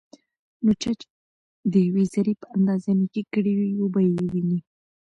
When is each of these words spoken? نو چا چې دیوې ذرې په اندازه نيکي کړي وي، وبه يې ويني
نو 0.63 0.71
چا 0.81 0.91
چې 0.99 1.07
دیوې 1.71 2.03
ذرې 2.13 2.33
په 2.41 2.47
اندازه 2.55 2.89
نيکي 2.99 3.23
کړي 3.33 3.53
وي، 3.59 3.71
وبه 3.81 3.99
يې 4.05 4.11
ويني 4.31 4.59